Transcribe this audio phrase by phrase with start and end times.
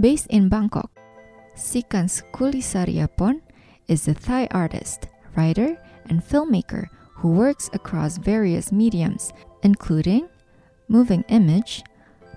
[0.00, 0.90] Based in Bangkok,
[1.54, 3.40] Sikarnt Skoolisariyaporn
[3.88, 5.76] is a Thai artist, writer,
[6.06, 9.32] and filmmaker who works across various mediums,
[9.62, 10.28] including
[10.88, 11.82] moving image,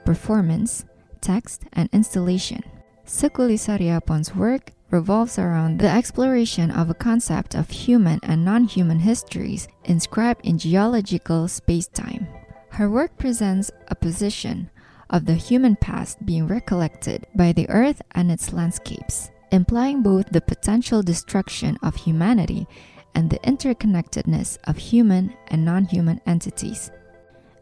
[0.05, 0.85] performance,
[1.21, 2.61] text, and installation.
[3.05, 9.67] Skoolisariyaporn's work revolves around the exploration of a concept of human and non human histories
[9.85, 12.27] inscribed in geological spacetime.
[12.69, 14.69] Her work presents a position
[15.09, 20.41] of the human past being recollected by the earth and its landscapes, implying both the
[20.41, 22.67] potential destruction of humanity
[23.13, 26.91] and the interconnectedness of human and non human entities.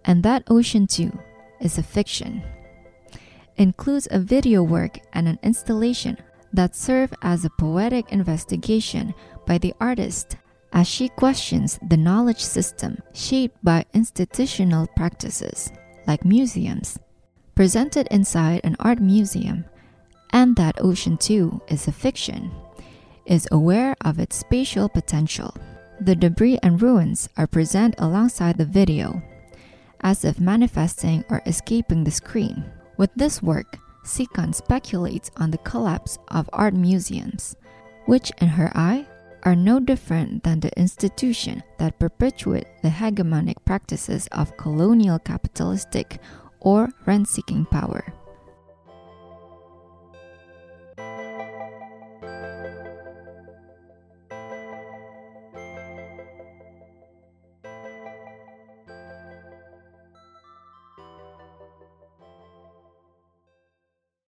[0.05, 1.17] And that ocean, too,
[1.61, 2.43] is a fiction.
[3.57, 6.17] Includes a video work and an installation
[6.51, 9.13] that serve as a poetic investigation
[9.45, 10.37] by the artist
[10.73, 15.71] as she questions the knowledge system shaped by institutional practices,
[16.07, 16.97] like museums,
[17.55, 19.65] presented inside an art museum,
[20.31, 22.51] and that Ocean Too is a fiction,
[23.25, 25.55] is aware of its spatial potential.
[26.01, 29.21] The debris and ruins are present alongside the video,
[30.01, 32.65] as if manifesting or escaping the screen.
[32.97, 37.55] With this work, Sikarnt speculates on the collapse of art museums,
[38.05, 39.05] which in her eye
[39.43, 46.19] are no different than the institution that perpetuate the hegemonic practices of colonial capitalistic
[46.63, 48.13] or rent seeking power.